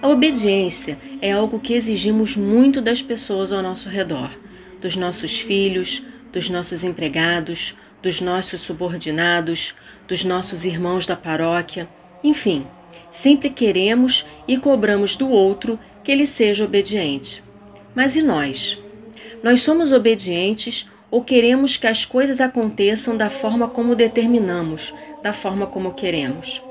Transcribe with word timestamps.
A 0.00 0.08
obediência 0.08 0.98
é 1.20 1.32
algo 1.32 1.58
que 1.58 1.74
exigimos 1.74 2.36
muito 2.36 2.80
das 2.80 3.02
pessoas 3.02 3.52
ao 3.52 3.62
nosso 3.62 3.88
redor, 3.88 4.30
dos 4.80 4.94
nossos 4.94 5.40
filhos, 5.40 6.04
dos 6.32 6.48
nossos 6.48 6.84
empregados, 6.84 7.76
dos 8.02 8.20
nossos 8.20 8.60
subordinados, 8.60 9.74
dos 10.06 10.24
nossos 10.24 10.64
irmãos 10.64 11.06
da 11.06 11.16
paróquia, 11.16 11.88
enfim, 12.22 12.66
sempre 13.10 13.50
queremos 13.50 14.26
e 14.46 14.56
cobramos 14.56 15.16
do 15.16 15.28
outro 15.28 15.78
que 16.04 16.12
ele 16.12 16.26
seja 16.26 16.64
obediente. 16.64 17.42
Mas 17.94 18.16
e 18.16 18.22
nós? 18.22 18.80
Nós 19.42 19.62
somos 19.62 19.92
obedientes 19.92 20.88
ou 21.10 21.24
queremos 21.24 21.76
que 21.76 21.86
as 21.86 22.04
coisas 22.04 22.40
aconteçam 22.40 23.16
da 23.16 23.30
forma 23.30 23.68
como 23.68 23.94
determinamos, 23.94 24.94
da 25.22 25.32
forma 25.32 25.66
como 25.66 25.94
queremos? 25.94 26.62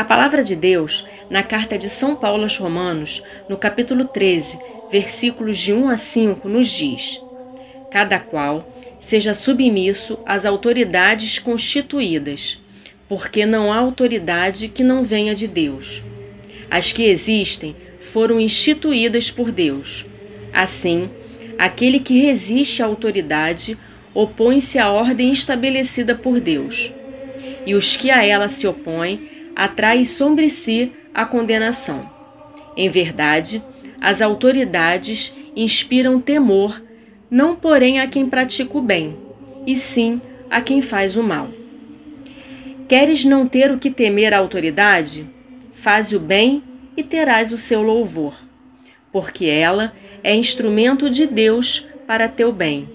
A 0.00 0.04
palavra 0.04 0.42
de 0.42 0.56
Deus, 0.56 1.06
na 1.28 1.42
carta 1.42 1.76
de 1.76 1.90
São 1.90 2.16
Paulo 2.16 2.44
aos 2.44 2.56
Romanos, 2.56 3.22
no 3.50 3.58
capítulo 3.58 4.06
13, 4.06 4.58
versículos 4.90 5.58
de 5.58 5.74
1 5.74 5.90
a 5.90 5.96
5, 5.98 6.48
nos 6.48 6.70
diz: 6.70 7.22
Cada 7.90 8.18
qual 8.18 8.66
seja 8.98 9.34
submisso 9.34 10.18
às 10.24 10.46
autoridades 10.46 11.38
constituídas, 11.38 12.58
porque 13.10 13.44
não 13.44 13.70
há 13.70 13.76
autoridade 13.76 14.68
que 14.68 14.82
não 14.82 15.04
venha 15.04 15.34
de 15.34 15.46
Deus. 15.46 16.02
As 16.70 16.94
que 16.94 17.04
existem 17.04 17.76
foram 18.00 18.40
instituídas 18.40 19.30
por 19.30 19.52
Deus. 19.52 20.06
Assim, 20.50 21.10
aquele 21.58 22.00
que 22.00 22.22
resiste 22.22 22.82
à 22.82 22.86
autoridade 22.86 23.76
opõe-se 24.14 24.78
à 24.78 24.90
ordem 24.90 25.30
estabelecida 25.30 26.14
por 26.14 26.40
Deus. 26.40 26.90
E 27.66 27.74
os 27.74 27.98
que 27.98 28.10
a 28.10 28.24
ela 28.24 28.48
se 28.48 28.66
opõem 28.66 29.39
atraem 29.60 30.06
sobre 30.06 30.48
si 30.48 30.90
a 31.12 31.26
condenação. 31.26 32.08
Em 32.74 32.88
verdade, 32.88 33.62
as 34.00 34.22
autoridades 34.22 35.36
inspiram 35.54 36.18
temor, 36.18 36.82
não 37.30 37.54
porém 37.54 38.00
a 38.00 38.06
quem 38.06 38.26
pratica 38.26 38.78
o 38.78 38.80
bem, 38.80 39.18
e 39.66 39.76
sim 39.76 40.18
a 40.48 40.62
quem 40.62 40.80
faz 40.80 41.14
o 41.14 41.22
mal. 41.22 41.50
Queres 42.88 43.26
não 43.26 43.46
ter 43.46 43.70
o 43.70 43.78
que 43.78 43.90
temer 43.90 44.32
à 44.32 44.38
autoridade? 44.38 45.28
Faz 45.74 46.10
o 46.10 46.18
bem 46.18 46.62
e 46.96 47.02
terás 47.02 47.52
o 47.52 47.58
seu 47.58 47.82
louvor, 47.82 48.32
porque 49.12 49.44
ela 49.44 49.92
é 50.24 50.34
instrumento 50.34 51.10
de 51.10 51.26
Deus 51.26 51.86
para 52.06 52.28
teu 52.28 52.50
bem. 52.50 52.88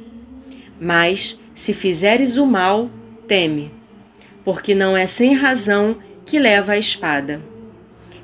Mas, 0.82 1.40
se 1.54 1.76
fizeres 1.76 2.38
o 2.38 2.46
mal, 2.48 2.90
teme, 3.28 3.72
porque 4.44 4.74
não 4.74 4.98
é 4.98 5.06
sem 5.06 5.36
razão 5.36 5.98
que 6.26 6.40
leva 6.40 6.74
a 6.74 6.78
espada. 6.78 7.42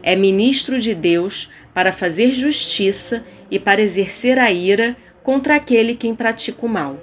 É 0.02 0.16
ministro 0.16 0.80
de 0.80 0.96
Deus 0.96 1.52
para 1.74 1.92
fazer 1.92 2.34
justiça 2.34 3.26
e 3.50 3.60
para 3.60 3.82
exercer 3.82 4.40
a 4.40 4.52
ira 4.52 4.98
contra 5.24 5.56
aquele 5.56 5.96
quem 5.96 6.16
pratica 6.16 6.66
o 6.66 6.70
mal. 6.70 7.00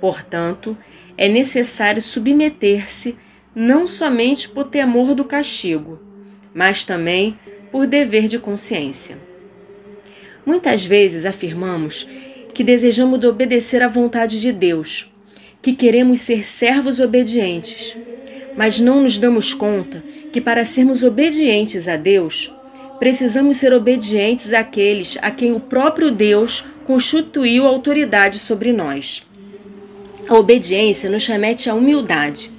Portanto, 0.00 0.76
é 1.16 1.28
necessário 1.28 2.00
submeter-se 2.00 3.16
não 3.54 3.86
somente 3.86 4.48
por 4.48 4.64
temor 4.64 5.14
do 5.14 5.24
castigo, 5.24 6.00
mas 6.54 6.84
também 6.84 7.38
por 7.70 7.86
dever 7.86 8.26
de 8.26 8.38
consciência. 8.38 9.18
Muitas 10.44 10.84
vezes 10.84 11.26
afirmamos 11.26 12.08
que 12.54 12.64
desejamos 12.64 13.22
obedecer 13.24 13.82
à 13.82 13.88
vontade 13.88 14.40
de 14.40 14.52
Deus, 14.52 15.12
que 15.60 15.74
queremos 15.74 16.20
ser 16.20 16.46
servos 16.46 16.98
obedientes, 16.98 17.96
mas 18.56 18.80
não 18.80 19.02
nos 19.02 19.18
damos 19.18 19.54
conta 19.54 20.02
que 20.32 20.40
para 20.40 20.64
sermos 20.64 21.02
obedientes 21.02 21.86
a 21.86 21.96
Deus, 21.96 22.52
precisamos 22.98 23.58
ser 23.58 23.72
obedientes 23.72 24.52
àqueles 24.52 25.18
a 25.20 25.30
quem 25.30 25.52
o 25.52 25.60
próprio 25.60 26.10
Deus 26.10 26.64
constituiu 26.86 27.66
autoridade 27.66 28.38
sobre 28.38 28.72
nós. 28.72 29.26
A 30.28 30.34
obediência 30.34 31.10
nos 31.10 31.26
remete 31.26 31.68
à 31.68 31.74
humildade, 31.74 32.50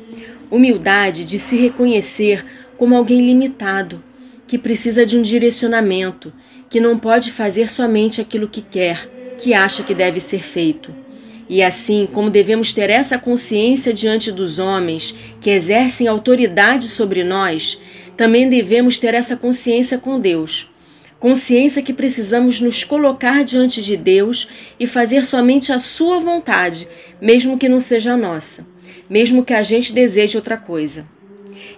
humildade 0.52 1.26
de 1.26 1.40
se 1.40 1.58
reconhecer 1.58 2.46
como 2.78 2.96
alguém 2.96 3.26
limitado 3.26 4.04
que 4.46 4.58
precisa 4.58 5.06
de 5.06 5.18
um 5.18 5.22
direcionamento, 5.22 6.32
que 6.70 6.80
não 6.80 7.00
pode 7.00 7.32
fazer 7.32 7.72
somente 7.72 8.22
aquilo 8.22 8.48
que 8.48 8.62
quer, 8.62 9.10
que 9.38 9.54
acha 9.54 9.82
que 9.82 9.96
deve 9.96 10.20
ser 10.20 10.44
feito. 10.44 11.03
E 11.50 11.62
assim, 11.62 12.08
como 12.12 12.30
devemos 12.30 12.74
ter 12.74 12.90
essa 12.90 13.18
consciência 13.18 13.94
diante 13.94 14.32
dos 14.32 14.60
homens 14.60 15.14
que 15.42 15.50
exercem 15.50 16.08
autoridade 16.08 16.88
sobre 16.88 17.24
nós, 17.24 17.82
também 18.16 18.48
devemos 18.48 19.00
ter 19.00 19.14
essa 19.14 19.36
consciência 19.36 19.98
com 19.98 20.20
Deus. 20.20 20.72
Consciência 21.20 21.82
que 21.82 21.94
precisamos 21.94 22.60
nos 22.60 22.84
colocar 22.84 23.44
diante 23.44 23.82
de 23.82 23.96
Deus 23.96 24.50
e 24.80 24.86
fazer 24.86 25.26
somente 25.26 25.72
a 25.72 25.80
Sua 25.80 26.20
vontade, 26.20 26.88
mesmo 27.22 27.58
que 27.58 27.70
não 27.70 27.80
seja 27.80 28.14
a 28.14 28.18
nossa, 28.18 28.68
mesmo 29.10 29.46
que 29.46 29.54
a 29.54 29.62
gente 29.62 29.94
deseje 29.94 30.38
outra 30.38 30.58
coisa. 30.58 31.08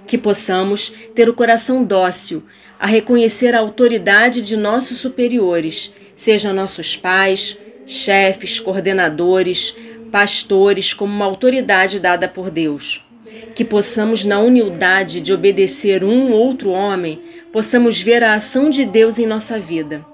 Que 0.08 0.18
possamos 0.18 0.94
ter 1.14 1.30
o 1.30 1.34
coração 1.34 1.84
dócil 1.84 2.44
a 2.80 2.88
reconhecer 2.88 3.56
a 3.56 3.60
autoridade 3.60 4.42
de 4.42 4.58
nossos 4.58 4.98
superiores, 4.98 5.94
sejam 6.16 6.54
nossos 6.54 6.96
pais, 6.96 7.60
chefes, 7.86 8.60
coordenadores, 8.60 9.76
pastores, 10.12 10.94
como 10.94 11.14
uma 11.14 11.26
autoridade 11.26 12.00
dada 12.00 12.28
por 12.28 12.50
Deus. 12.50 13.06
Que 13.54 13.66
possamos, 13.66 14.24
na 14.24 14.40
humildade 14.40 15.20
de 15.20 15.34
obedecer 15.34 16.04
um 16.04 16.32
ou 16.32 16.40
outro 16.40 16.70
homem, 16.70 17.22
possamos 17.52 18.02
ver 18.02 18.24
a 18.24 18.34
ação 18.34 18.70
de 18.70 18.86
Deus 18.86 19.20
em 19.20 19.26
nossa 19.26 19.60
vida, 19.60 20.06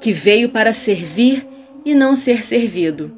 que 0.00 0.12
veio 0.12 0.48
para 0.48 0.72
servir 0.72 1.46
e 1.84 1.94
não 1.94 2.14
ser 2.14 2.44
servido. 2.44 3.16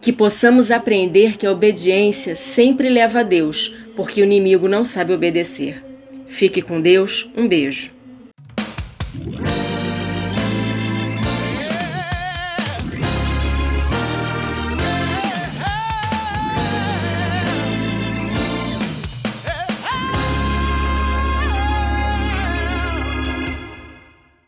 Que 0.00 0.12
possamos 0.12 0.70
aprender 0.70 1.38
que 1.38 1.46
a 1.46 1.50
obediência 1.50 2.36
sempre 2.36 2.90
leva 2.90 3.20
a 3.20 3.22
Deus, 3.22 3.74
porque 3.96 4.20
o 4.20 4.24
inimigo 4.24 4.68
não 4.68 4.84
sabe 4.84 5.14
obedecer. 5.14 5.82
Fique 6.26 6.60
com 6.60 6.80
Deus, 6.80 7.30
um 7.36 7.48
beijo. 7.48 7.93